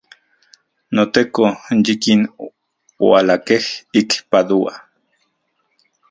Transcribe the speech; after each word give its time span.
NoTeko, 0.95 1.45
yikin 1.85 2.21
oualakej 3.03 3.65
ik 3.99 4.09
Padua. 4.31 4.73